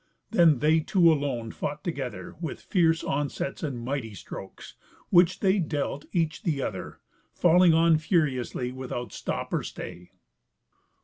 Then 0.31 0.57
they 0.61 0.79
two 0.79 1.13
alone 1.13 1.51
fought 1.51 1.83
together 1.83 2.33
with 2.41 2.59
fierce 2.63 3.03
onsets 3.03 3.61
and 3.61 3.85
mighty 3.85 4.15
strokes, 4.15 4.73
which 5.11 5.41
they 5.41 5.59
dealt 5.59 6.05
each 6.11 6.41
the 6.41 6.59
other, 6.59 6.99
falling 7.35 7.75
on 7.75 7.99
furiously 7.99 8.71
without 8.71 9.13
stop 9.13 9.53
or 9.53 9.61
stay. 9.61 10.09